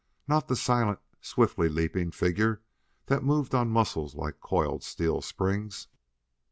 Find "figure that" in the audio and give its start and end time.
2.09-3.21